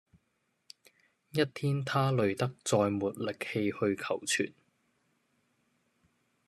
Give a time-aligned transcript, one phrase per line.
[1.29, 4.51] 一天他累得再沒力氣去求存